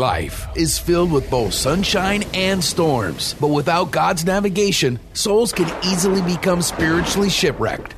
[0.00, 6.22] Life is filled with both sunshine and storms, but without God's navigation, souls can easily
[6.22, 7.94] become spiritually shipwrecked.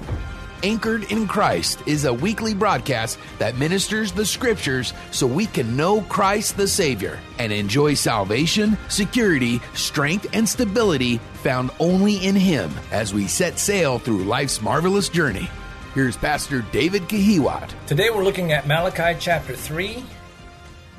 [0.65, 6.01] Anchored in Christ is a weekly broadcast that ministers the scriptures so we can know
[6.01, 13.15] Christ the Savior and enjoy salvation, security, strength, and stability found only in Him as
[13.15, 15.48] we set sail through life's marvelous journey.
[15.95, 17.71] Here's Pastor David Kahiwat.
[17.87, 20.03] Today we're looking at Malachi chapter 3,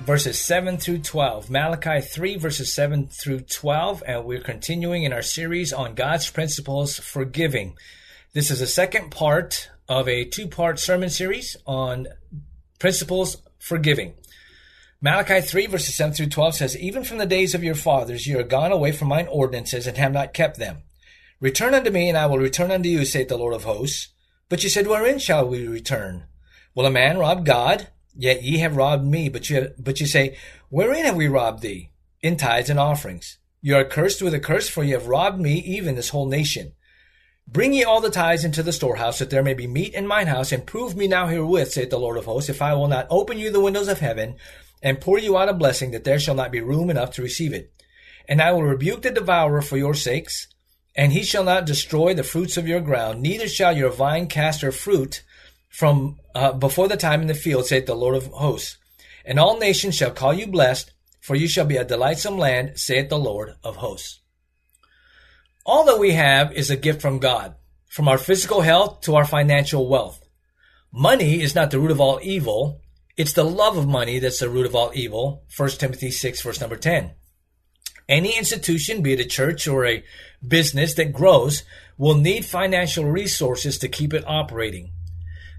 [0.03, 1.49] verses 7 through 12.
[1.49, 6.99] Malachi 3, verses 7 through 12, and we're continuing in our series on God's principles
[6.99, 7.77] for giving.
[8.33, 12.07] This is the second part of a two part sermon series on
[12.79, 14.13] principles for giving.
[15.01, 18.37] Malachi 3, verses 7 through 12 says, Even from the days of your fathers you
[18.37, 20.83] are gone away from mine ordinances and have not kept them.
[21.39, 24.09] Return unto me, and I will return unto you, saith the Lord of hosts.
[24.49, 26.25] But you said, Wherein shall we return?
[26.75, 27.87] Will a man rob God?
[28.15, 29.29] Yet ye have robbed me.
[29.29, 30.37] But you, but you say,
[30.69, 31.89] Wherein have we robbed thee?
[32.21, 33.37] In tithes and offerings.
[33.61, 36.73] You are cursed with a curse, for ye have robbed me, even this whole nation.
[37.47, 40.27] Bring ye all the tithes into the storehouse, that there may be meat in mine
[40.27, 43.07] house, and prove me now herewith, saith the Lord of hosts, if I will not
[43.09, 44.35] open you the windows of heaven,
[44.81, 47.53] and pour you out a blessing, that there shall not be room enough to receive
[47.53, 47.71] it.
[48.27, 50.47] And I will rebuke the devourer for your sakes,
[50.95, 54.61] and he shall not destroy the fruits of your ground, neither shall your vine cast
[54.61, 55.23] her fruit
[55.73, 58.77] from uh, before the time in the field, saith the Lord of hosts.
[59.25, 63.09] And all nations shall call you blessed, for you shall be a delightsome land, saith
[63.09, 64.19] the Lord of hosts.
[65.65, 67.55] All that we have is a gift from God,
[67.89, 70.23] from our physical health to our financial wealth.
[70.91, 72.79] Money is not the root of all evil.
[73.17, 75.43] It's the love of money that's the root of all evil.
[75.57, 77.13] 1 Timothy 6 verse number 10.
[78.07, 80.03] Any institution, be it a church or a
[80.47, 81.63] business that grows,
[81.97, 84.91] will need financial resources to keep it operating.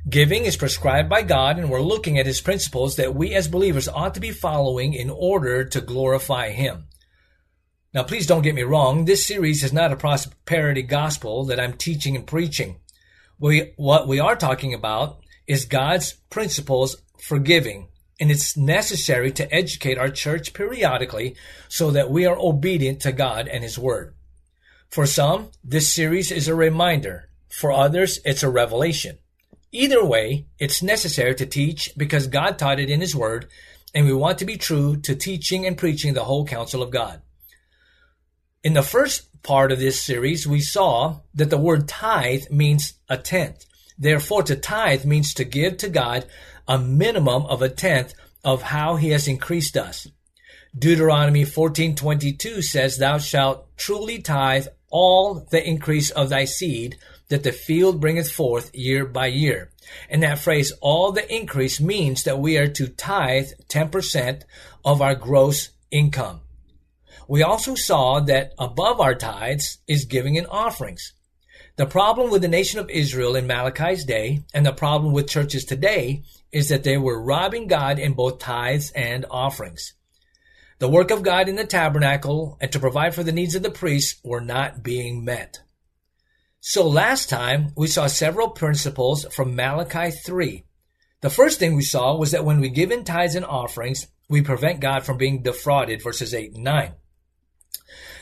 [0.09, 3.88] Giving is prescribed by God, and we're looking at His principles that we as believers
[3.88, 6.88] ought to be following in order to glorify Him.
[7.94, 9.06] Now, please don't get me wrong.
[9.06, 12.81] This series is not a prosperity gospel that I'm teaching and preaching.
[13.38, 17.88] We, what we are talking about is God's principles for giving.
[18.20, 21.34] And it's necessary to educate our church periodically
[21.69, 24.14] so that we are obedient to God and His Word.
[24.91, 27.31] For some, this series is a reminder.
[27.48, 29.19] For others, it's a revelation.
[29.76, 33.48] Either way, it's necessary to teach because God taught it in His Word,
[33.92, 37.20] and we want to be true to teaching and preaching the whole counsel of God.
[38.62, 43.18] In the first part of this series, we saw that the word tithe means a
[43.18, 43.66] tenth.
[43.98, 46.24] Therefore, to tithe means to give to God
[46.68, 48.14] a minimum of a tenth
[48.44, 50.06] of how he has increased us.
[50.78, 56.96] Deuteronomy 14:22 says, "Thou shalt truly tithe all the increase of thy seed
[57.34, 59.70] that the field bringeth forth year by year."
[60.08, 64.44] And that phrase, all the increase, means that we are to tithe 10%
[64.84, 66.42] of our gross income.
[67.26, 71.12] We also saw that above our tithes is giving in offerings.
[71.76, 75.64] The problem with the nation of Israel in Malachi's day and the problem with churches
[75.64, 76.22] today
[76.52, 79.94] is that they were robbing God in both tithes and offerings.
[80.78, 83.70] The work of God in the tabernacle and to provide for the needs of the
[83.70, 85.63] priests were not being met.
[86.66, 90.64] So last time we saw several principles from Malachi 3.
[91.20, 94.41] The first thing we saw was that when we give in tithes and offerings, we
[94.41, 96.92] prevent God from being defrauded, verses 8 and 9.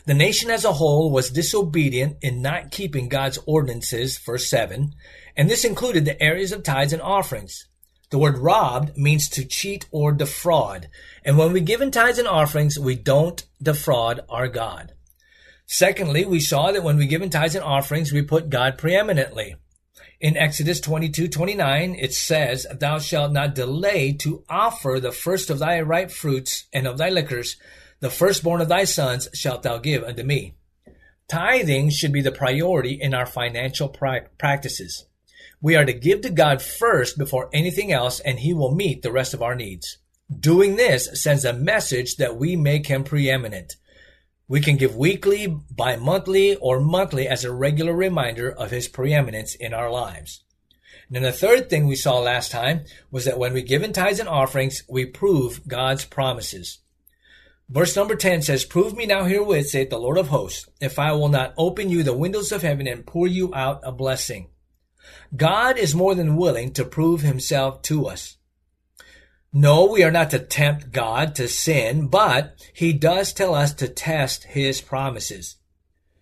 [0.07, 4.93] The nation as a whole was disobedient in not keeping God's ordinances, verse 7,
[5.37, 7.69] and this included the areas of tithes and offerings.
[8.11, 10.89] The word robbed means to cheat or defraud,
[11.25, 14.95] and when we give in tithes and offerings, we don't defraud our God.
[15.73, 19.57] Secondly, we saw that when we give in tithes and offerings, we put God preeminently.
[20.21, 25.61] In Exodus 22, 29, it says, Thou shalt not delay to offer the first of
[25.61, 27.57] thy ripe fruits and of thy liquors,
[28.01, 30.53] the firstborn of thy sons shalt thou give unto me.
[31.27, 35.07] Tithing should be the priority in our financial pra- practices.
[35.63, 39.11] We are to give to God first before anything else, and He will meet the
[39.11, 39.97] rest of our needs.
[40.39, 43.77] Doing this sends a message that we make Him preeminent.
[44.53, 49.55] We can give weekly, bi monthly, or monthly as a regular reminder of His preeminence
[49.55, 50.45] in our lives.
[51.07, 53.95] And then the third thing we saw last time was that when we give in
[53.95, 56.81] tithes and offerings, we prove God's promises.
[57.71, 61.13] Verse number 10 says, Prove me now herewith, saith the Lord of hosts, if I
[61.13, 64.49] will not open you the windows of heaven and pour you out a blessing.
[65.35, 68.37] God is more than willing to prove himself to us.
[69.53, 73.89] No, we are not to tempt God to sin, but he does tell us to
[73.89, 75.57] test his promises.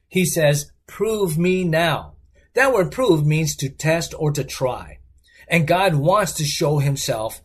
[0.09, 2.15] He says, prove me now.
[2.55, 4.99] That word prove means to test or to try.
[5.47, 7.41] And God wants to show himself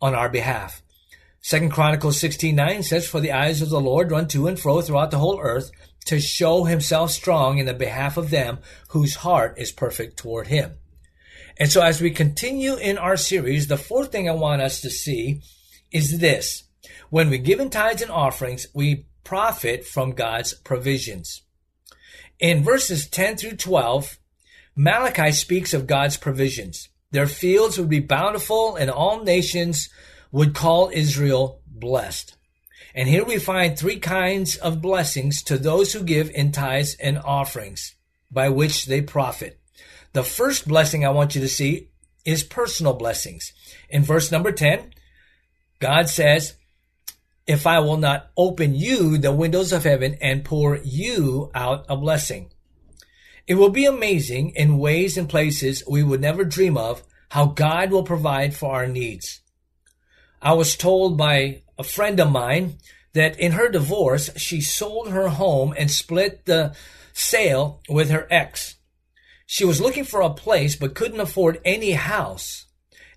[0.00, 0.82] on our behalf.
[1.42, 5.10] Second Chronicles 16:9 says, For the eyes of the Lord run to and fro throughout
[5.10, 5.70] the whole earth
[6.06, 8.58] to show himself strong in the behalf of them
[8.88, 10.72] whose heart is perfect toward him.
[11.58, 14.90] And so as we continue in our series, the fourth thing I want us to
[14.90, 15.42] see
[15.90, 16.64] is this.
[17.10, 21.42] When we give in tithes and offerings, we profit from God's provisions.
[22.38, 24.18] In verses 10 through 12,
[24.76, 26.88] Malachi speaks of God's provisions.
[27.10, 29.88] Their fields would be bountiful and all nations
[30.30, 32.36] would call Israel blessed.
[32.94, 37.18] And here we find three kinds of blessings to those who give in tithes and
[37.18, 37.94] offerings
[38.30, 39.58] by which they profit.
[40.12, 41.88] The first blessing I want you to see
[42.24, 43.52] is personal blessings.
[43.88, 44.92] In verse number 10,
[45.80, 46.54] God says,
[47.46, 51.96] If I will not open you the windows of heaven and pour you out a
[51.96, 52.50] blessing.
[53.46, 57.90] It will be amazing in ways and places we would never dream of how God
[57.90, 59.40] will provide for our needs.
[60.40, 62.78] I was told by a friend of mine
[63.14, 66.74] that in her divorce, she sold her home and split the
[67.12, 68.76] sale with her ex.
[69.50, 72.66] She was looking for a place but couldn't afford any house.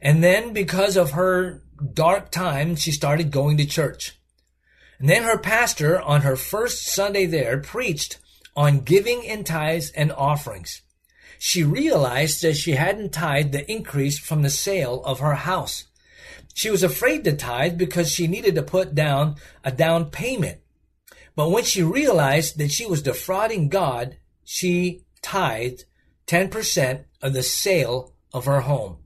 [0.01, 1.61] And then because of her
[1.93, 4.17] dark time, she started going to church.
[4.97, 8.17] And then her pastor on her first Sunday there preached
[8.55, 10.81] on giving in tithes and offerings.
[11.37, 15.87] She realized that she hadn't tithed the increase from the sale of her house.
[16.53, 19.35] She was afraid to tithe because she needed to put down
[19.65, 20.59] a down payment.
[21.35, 25.83] But when she realized that she was defrauding God, she tithed
[26.31, 28.97] 10% of the sale of her home.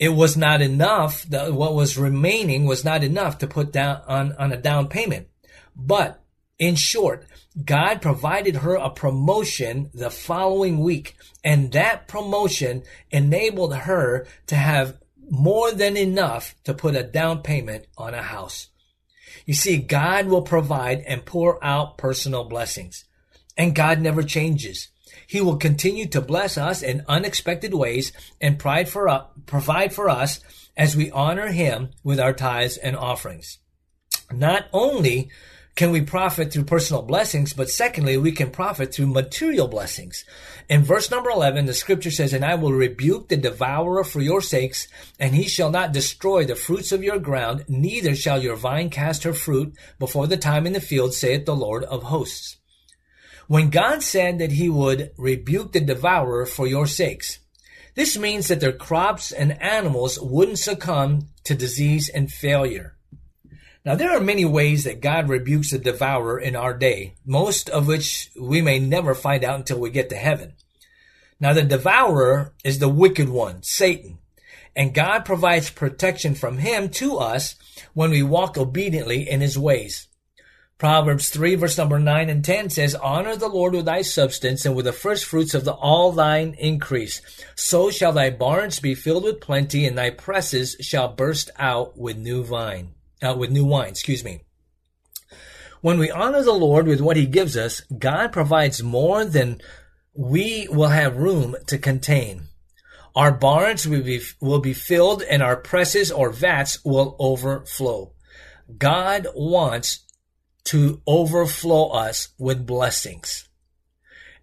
[0.00, 4.32] It was not enough, the, what was remaining was not enough to put down on,
[4.32, 5.28] on a down payment.
[5.76, 6.20] But
[6.58, 7.26] in short,
[7.64, 12.82] God provided her a promotion the following week, and that promotion
[13.12, 14.98] enabled her to have
[15.30, 18.70] more than enough to put a down payment on a house.
[19.46, 23.04] You see, God will provide and pour out personal blessings,
[23.56, 24.88] and God never changes.
[25.26, 30.40] He will continue to bless us in unexpected ways and for provide for us
[30.76, 33.58] as we honor Him with our tithes and offerings.
[34.32, 35.30] Not only
[35.76, 40.24] can we profit through personal blessings, but secondly, we can profit through material blessings.
[40.70, 44.40] In verse number 11, the scripture says, And I will rebuke the devourer for your
[44.40, 44.88] sakes,
[45.20, 49.24] and he shall not destroy the fruits of your ground, neither shall your vine cast
[49.24, 52.56] her fruit before the time in the field, saith the Lord of hosts.
[53.48, 57.38] When God said that he would rebuke the devourer for your sakes,
[57.94, 62.96] this means that their crops and animals wouldn't succumb to disease and failure.
[63.84, 67.86] Now, there are many ways that God rebukes the devourer in our day, most of
[67.86, 70.54] which we may never find out until we get to heaven.
[71.38, 74.18] Now, the devourer is the wicked one, Satan,
[74.74, 77.54] and God provides protection from him to us
[77.94, 80.08] when we walk obediently in his ways.
[80.78, 84.76] Proverbs 3 verse number 9 and 10 says, Honor the Lord with thy substance and
[84.76, 87.22] with the first fruits of the, all thine increase.
[87.54, 92.18] So shall thy barns be filled with plenty and thy presses shall burst out with
[92.18, 92.90] new vine,
[93.22, 94.42] uh, with new wine, excuse me.
[95.80, 99.62] When we honor the Lord with what he gives us, God provides more than
[100.12, 102.48] we will have room to contain.
[103.14, 108.12] Our barns will be, will be filled and our presses or vats will overflow.
[108.76, 110.00] God wants
[110.66, 113.48] to overflow us with blessings.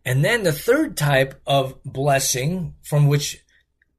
[0.05, 3.43] And then the third type of blessing from which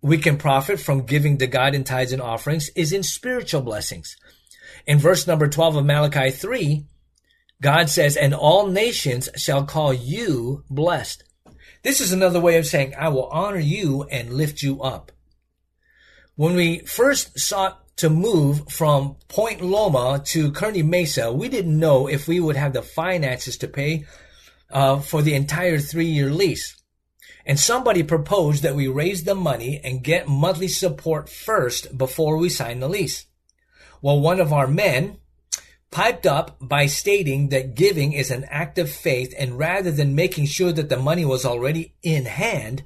[0.02, 4.16] we can profit from giving to God in tithes and offerings is in spiritual blessings.
[4.86, 6.84] In verse number 12 of Malachi 3,
[7.62, 11.24] God says, and all nations shall call you blessed.
[11.82, 15.12] This is another way of saying, I will honor you and lift you up.
[16.36, 22.08] When we first sought to move from Point Loma to Kearny Mesa, we didn't know
[22.08, 24.04] if we would have the finances to pay
[24.70, 26.76] uh, for the entire three year lease.
[27.46, 32.48] And somebody proposed that we raise the money and get monthly support first before we
[32.48, 33.26] sign the lease.
[34.00, 35.18] Well, one of our men
[35.90, 40.46] piped up by stating that giving is an act of faith and rather than making
[40.46, 42.82] sure that the money was already in hand,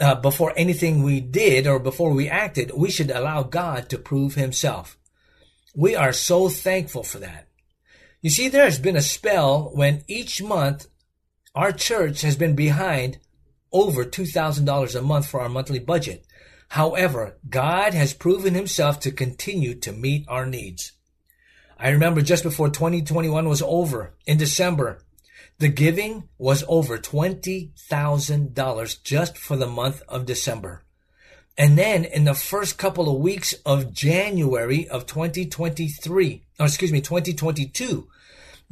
[0.00, 4.34] uh, before anything we did or before we acted, we should allow God to prove
[4.34, 4.98] himself.
[5.74, 7.48] We are so thankful for that.
[8.20, 10.86] You see, there has been a spell when each month
[11.54, 13.18] our church has been behind
[13.72, 16.24] over $2,000 a month for our monthly budget.
[16.70, 20.92] However, God has proven himself to continue to meet our needs.
[21.78, 25.00] I remember just before 2021 was over in December,
[25.58, 30.84] the giving was over $20,000 just for the month of December.
[31.56, 37.00] And then in the first couple of weeks of January of 2023, or excuse me,
[37.00, 38.06] 2022,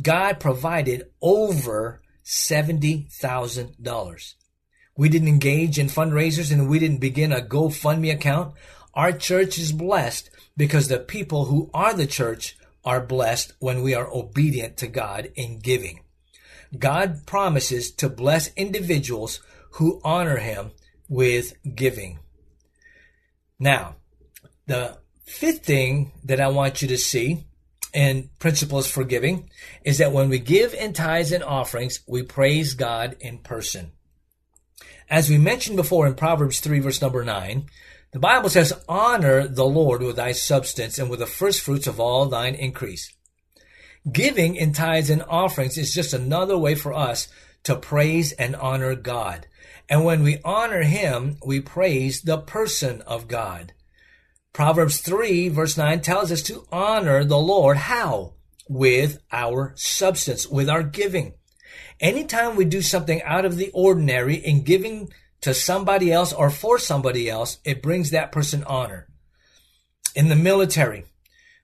[0.01, 4.35] God provided over $70,000.
[4.97, 8.55] We didn't engage in fundraisers and we didn't begin a GoFundMe account.
[8.95, 13.95] Our church is blessed because the people who are the church are blessed when we
[13.95, 16.03] are obedient to God in giving.
[16.79, 19.41] God promises to bless individuals
[19.73, 20.73] who honor him
[21.09, 22.19] with giving.
[23.59, 23.97] Now,
[24.67, 27.45] the fifth thing that I want you to see
[27.93, 29.49] in principles for giving
[29.83, 33.93] is that when we give in tithes and offerings, we praise God in person.
[35.09, 37.67] As we mentioned before in Proverbs 3 verse number 9,
[38.13, 42.01] the Bible says, honor the Lord with thy substance and with the first fruits of
[42.01, 43.16] all thine increase.
[44.11, 47.29] Giving in tithes and offerings is just another way for us
[47.65, 49.49] to praise and honor God.
[49.89, 53.73] And when we honor Him, we praise the person of God.
[54.53, 57.77] Proverbs 3 verse 9 tells us to honor the Lord.
[57.77, 58.35] How?
[58.69, 61.35] With our substance, with our giving.
[62.01, 65.09] Anytime we do something out of the ordinary in giving
[65.41, 69.09] to somebody else or for somebody else, it brings that person honor.
[70.15, 71.05] In the military,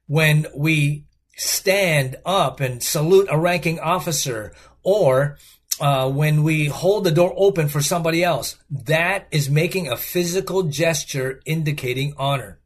[0.06, 5.38] when we stand up and salute a ranking officer or
[5.80, 10.64] uh, when we hold the door open for somebody else, that is making a physical
[10.64, 12.58] gesture indicating honor.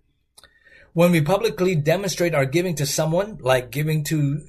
[0.93, 4.41] When we publicly demonstrate our giving to someone, like giving to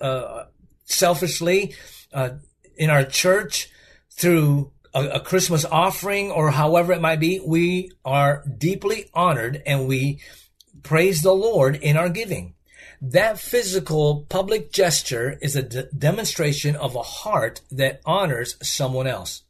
[0.00, 0.44] uh,
[0.84, 1.74] selfishly
[2.12, 2.30] uh,
[2.76, 3.70] in our church
[4.10, 9.86] through a, a Christmas offering or however it might be, we are deeply honored and
[9.86, 10.20] we
[10.82, 12.54] praise the Lord in our giving.
[13.04, 19.42] That physical public gesture is a demonstration of a heart that honors someone else.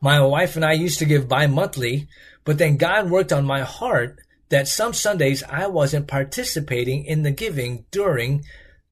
[0.00, 2.08] My wife and I used to give bi-monthly,
[2.44, 7.32] but then God worked on my heart that some Sundays I wasn't participating in the
[7.32, 8.46] giving during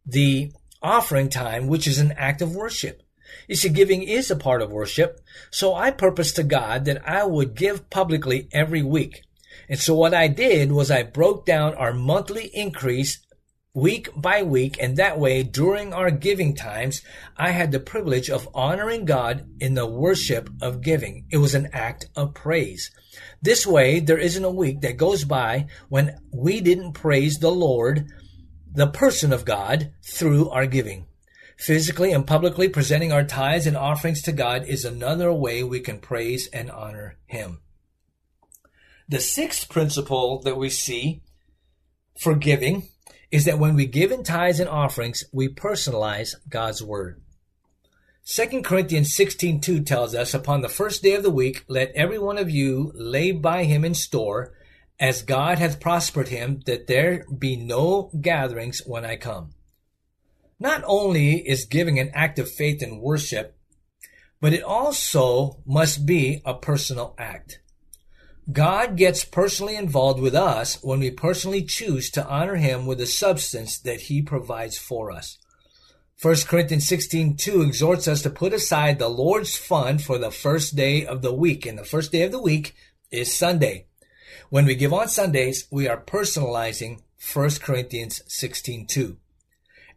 [0.05, 3.03] the offering time, which is an act of worship.
[3.49, 5.19] You see, giving is a part of worship.
[5.51, 9.23] So I purposed to God that I would give publicly every week.
[9.67, 13.19] And so what I did was I broke down our monthly increase
[13.75, 17.03] week by week, and that way, during our giving times,
[17.37, 21.27] I had the privilege of honoring God in the worship of giving.
[21.31, 22.91] It was an act of praise.
[23.41, 28.09] This way, there isn't a week that goes by when we didn't praise the Lord,
[28.73, 31.07] the person of God, through our giving.
[31.57, 35.99] Physically and publicly presenting our tithes and offerings to God is another way we can
[35.99, 37.61] praise and honor Him.
[39.09, 41.23] The sixth principle that we see
[42.19, 42.89] for giving
[43.31, 47.21] is that when we give in tithes and offerings, we personalize God's word.
[48.25, 52.39] 2 Corinthians 16:2 tells us, Upon the first day of the week, let every one
[52.39, 54.53] of you lay by him in store,
[54.99, 59.51] as God hath prospered him, that there be no gatherings when I come.
[60.59, 63.57] Not only is giving an act of faith and worship,
[64.41, 67.61] but it also must be a personal act.
[68.51, 73.07] God gets personally involved with us when we personally choose to honor him with the
[73.07, 75.39] substance that he provides for us.
[76.21, 81.07] 1 Corinthians 16:2 exhorts us to put aside the Lord's fund for the first day
[81.07, 81.65] of the week.
[81.65, 82.75] And the first day of the week
[83.11, 83.87] is Sunday.
[84.51, 89.17] When we give on Sundays, we are personalizing 1 Corinthians 16:2.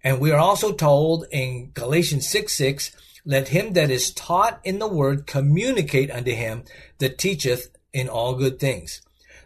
[0.03, 2.91] And we are also told in Galatians 6, 6,
[3.25, 6.63] let him that is taught in the word communicate unto him
[6.99, 9.01] that teacheth in all good things.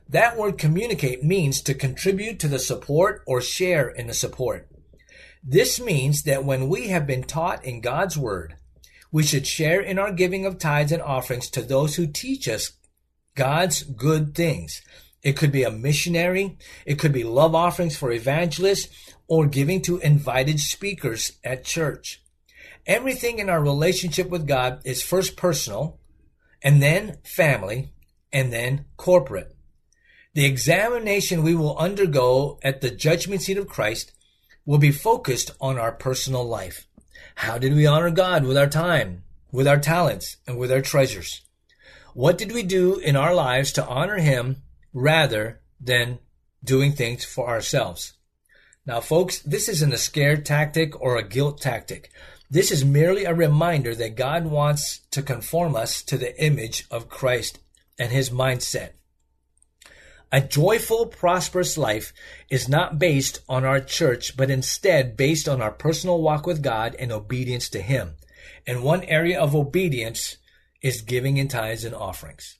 [0.09, 4.67] That word communicate means to contribute to the support or share in the support.
[5.43, 8.55] This means that when we have been taught in God's word,
[9.11, 12.71] we should share in our giving of tithes and offerings to those who teach us
[13.35, 14.81] God's good things.
[15.23, 19.99] It could be a missionary, it could be love offerings for evangelists, or giving to
[19.99, 22.21] invited speakers at church.
[22.85, 25.99] Everything in our relationship with God is first personal,
[26.61, 27.91] and then family,
[28.31, 29.55] and then corporate.
[30.33, 34.11] The examination we will undergo at the judgment seat of Christ
[34.65, 36.85] will be focused on our personal life.
[37.35, 41.41] How did we honor God with our time, with our talents, and with our treasures?
[42.13, 46.19] What did we do in our lives to honor Him rather than
[46.63, 48.13] doing things for ourselves?
[48.85, 52.09] Now, folks, this isn't a scare tactic or a guilt tactic.
[52.49, 57.09] This is merely a reminder that God wants to conform us to the image of
[57.09, 57.59] Christ
[57.97, 58.91] and His mindset.
[60.31, 62.11] A joyful, prosperous life
[62.49, 66.95] is not based on our church, but instead based on our personal walk with God
[66.99, 68.17] and obedience to Him.
[68.65, 70.37] And one area of obedience
[70.81, 72.57] is giving in tithes and offerings.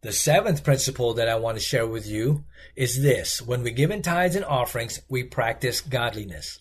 [0.00, 2.44] The seventh principle that I want to share with you
[2.76, 3.40] is this.
[3.40, 6.60] When we give in tithes and offerings, we practice godliness.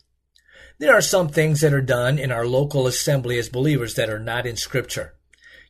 [0.80, 4.20] There are some things that are done in our local assembly as believers that are
[4.20, 5.17] not in scripture.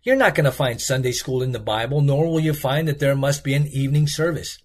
[0.07, 2.99] You're not going to find Sunday school in the Bible, nor will you find that
[2.99, 4.57] there must be an evening service.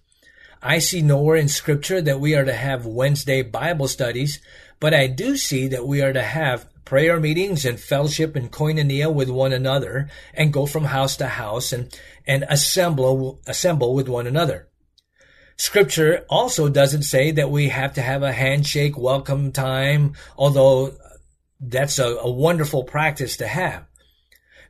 [0.61, 4.39] I see nowhere in scripture that we are to have Wednesday Bible studies,
[4.79, 9.13] but I do see that we are to have prayer meetings and fellowship and koinonia
[9.13, 11.93] with one another and go from house to house and,
[12.25, 14.69] and assemble, assemble with one another.
[15.57, 20.93] Scripture also doesn't say that we have to have a handshake welcome time, although
[21.59, 23.85] that's a, a wonderful practice to have.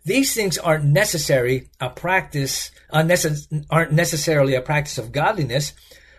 [0.06, 5.74] These things aren't necessary a practice, aren't necessarily a practice of godliness,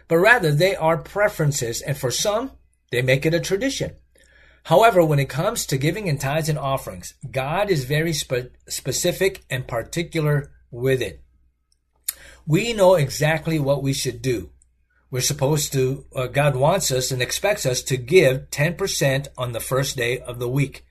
[0.09, 2.53] but rather they are preferences, and for some,
[2.91, 3.93] they make it a tradition.
[4.64, 9.45] However, when it comes to giving in tithes and offerings, God is very spe- specific
[9.50, 11.23] and particular with it.
[12.47, 14.50] We know exactly what we should do.
[15.11, 19.61] We're supposed to, uh, God wants us and expects us to give 10% on the
[19.61, 20.85] first day of the week.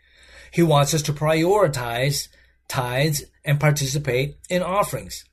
[0.52, 2.28] He wants us to prioritize
[2.67, 5.25] tithes, and participate in offerings.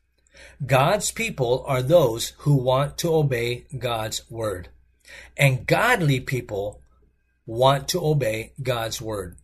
[0.64, 4.68] God's people are those who want to obey God's word.
[5.36, 6.82] And godly people
[7.46, 9.36] want to obey God's word.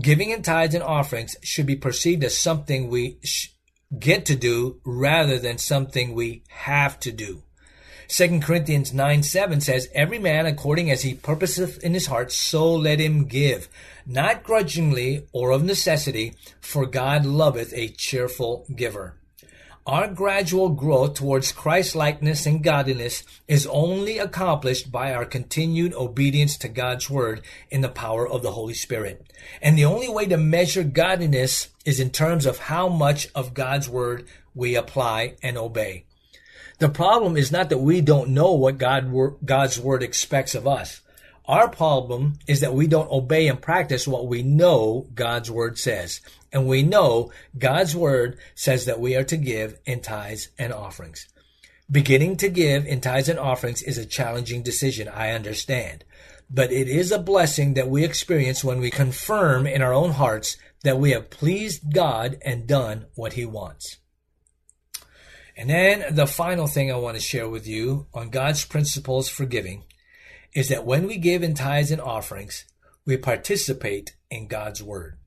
[0.00, 3.18] Giving in tithes and offerings should be perceived as something we
[3.98, 7.42] get to do rather than something we have to do.
[8.08, 12.74] 2 Corinthians 9 7 says, Every man according as he purposeth in his heart, so
[12.74, 13.68] let him give,
[14.06, 19.14] not grudgingly or of necessity, for God loveth a cheerful giver.
[19.86, 26.56] Our gradual growth towards Christ likeness and godliness is only accomplished by our continued obedience
[26.58, 29.30] to God's word in the power of the Holy Spirit.
[29.60, 33.88] And the only way to measure godliness is in terms of how much of God's
[33.88, 36.04] word we apply and obey.
[36.78, 39.12] The problem is not that we don't know what God,
[39.44, 41.00] God's word expects of us.
[41.46, 46.20] Our problem is that we don't obey and practice what we know God's word says.
[46.52, 51.26] And we know God's word says that we are to give in tithes and offerings.
[51.90, 56.04] Beginning to give in tithes and offerings is a challenging decision, I understand.
[56.50, 60.58] But it is a blessing that we experience when we confirm in our own hearts
[60.84, 63.96] that we have pleased God and done what he wants.
[65.58, 69.44] And then the final thing I want to share with you on God's principles for
[69.44, 69.82] giving
[70.54, 72.64] is that when we give in tithes and offerings,
[73.04, 75.18] we participate in God's word.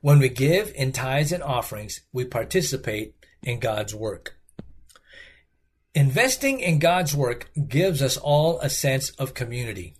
[0.00, 4.36] When we give in tithes and offerings, we participate in God's work.
[5.94, 9.94] Investing in God's work gives us all a sense of community.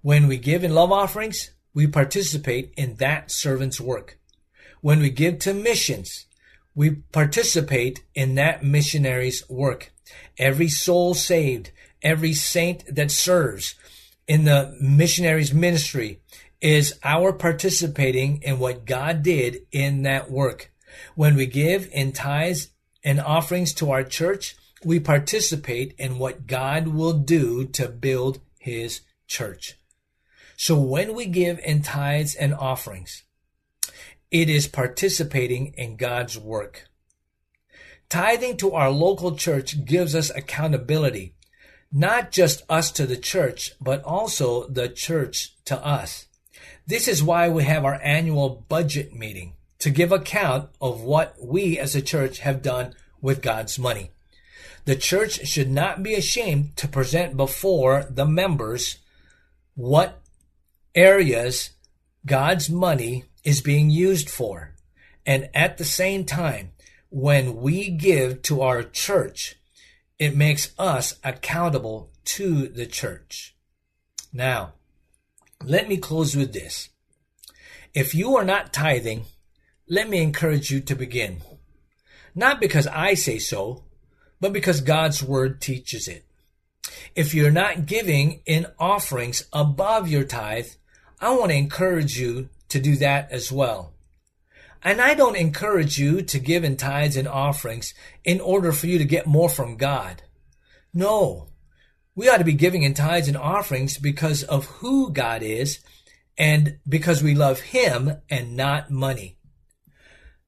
[0.00, 4.18] When we give in love offerings, we participate in that servant's work.
[4.80, 6.26] When we give to missions,
[6.74, 9.92] we participate in that missionary's work.
[10.38, 11.70] Every soul saved,
[12.02, 13.74] every saint that serves
[14.26, 16.20] in the missionary's ministry
[16.60, 20.72] is our participating in what God did in that work.
[21.14, 22.68] When we give in tithes
[23.02, 29.00] and offerings to our church, we participate in what God will do to build his
[29.26, 29.78] church.
[30.56, 33.24] So when we give in tithes and offerings,
[34.32, 36.88] it is participating in God's work.
[38.08, 41.34] Tithing to our local church gives us accountability,
[41.92, 46.26] not just us to the church, but also the church to us.
[46.86, 51.78] This is why we have our annual budget meeting to give account of what we
[51.78, 54.10] as a church have done with God's money.
[54.86, 58.96] The church should not be ashamed to present before the members
[59.74, 60.20] what
[60.94, 61.70] areas
[62.26, 64.74] God's money is being used for.
[65.26, 66.72] And at the same time,
[67.10, 69.56] when we give to our church,
[70.18, 73.54] it makes us accountable to the church.
[74.32, 74.74] Now,
[75.62, 76.88] let me close with this.
[77.94, 79.26] If you are not tithing,
[79.88, 81.42] let me encourage you to begin.
[82.34, 83.84] Not because I say so,
[84.40, 86.24] but because God's word teaches it.
[87.14, 90.68] If you're not giving in offerings above your tithe,
[91.20, 93.94] I want to encourage you to do that as well.
[94.82, 98.98] And I don't encourage you to give in tithes and offerings in order for you
[98.98, 100.22] to get more from God.
[100.92, 101.48] No.
[102.14, 105.78] We ought to be giving in tithes and offerings because of who God is
[106.36, 109.38] and because we love Him and not money.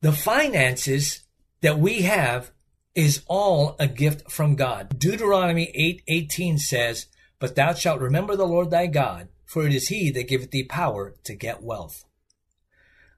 [0.00, 1.20] The finances
[1.62, 2.50] that we have
[2.94, 4.98] is all a gift from God.
[4.98, 7.06] Deuteronomy 8 18 says,
[7.38, 10.64] But thou shalt remember the Lord thy God, for it is he that giveth thee
[10.64, 12.04] power to get wealth.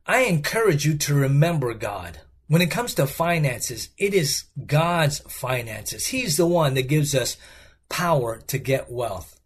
[0.09, 2.21] I encourage you to remember God.
[2.47, 6.07] When it comes to finances, it is God's finances.
[6.07, 7.37] He's the one that gives us
[7.89, 9.41] power to get wealth.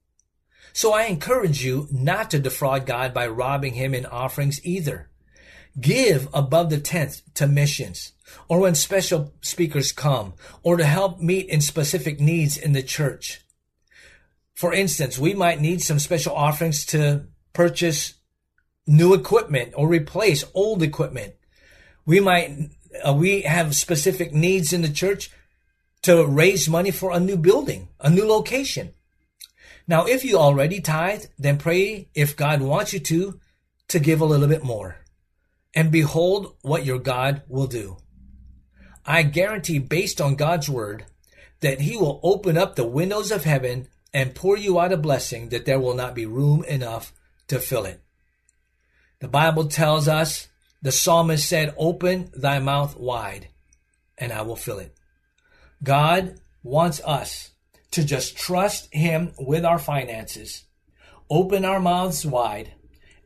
[0.75, 5.09] So I encourage you not to defraud God by robbing him in offerings either.
[5.81, 8.12] Give above the tenth to missions,
[8.46, 13.40] or when special speakers come, or to help meet in specific needs in the church.
[14.53, 18.14] For instance, we might need some special offerings to purchase
[18.90, 21.35] new equipment or replace old equipment.
[22.05, 22.70] We might,
[23.07, 25.31] uh, we have specific needs in the church
[26.03, 28.92] to raise money for a new building, a new location.
[29.87, 33.40] Now, if you already tithe, then pray if God wants you to,
[33.88, 34.96] to give a little bit more.
[35.72, 37.98] And behold what your God will do.
[39.07, 41.07] I guarantee based on God's word
[41.61, 45.50] that he will open up the windows of heaven and pour you out a blessing
[45.50, 47.12] that there will not be room enough
[47.46, 48.03] to fill it.
[49.20, 50.48] The Bible tells us
[50.83, 53.48] the psalmist said, Open thy mouth wide,
[54.16, 54.94] and I will fill it.
[55.83, 57.50] God wants us
[57.92, 60.64] to just trust Him with our finances,
[61.28, 62.72] open our mouths wide,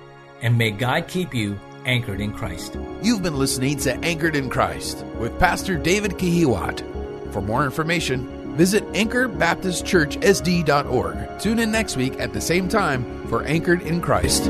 [0.42, 2.78] and may God keep you anchored in Christ.
[3.02, 7.34] You've been listening to Anchored in Christ with Pastor David Kihiwat.
[7.34, 11.40] For more information, visit anchorbaptistchurchsd.org.
[11.40, 14.50] Tune in next week at the same time for Anchored in Christ.